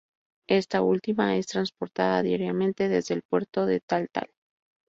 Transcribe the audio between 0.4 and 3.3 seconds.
Esta última es transportada diariamente desde el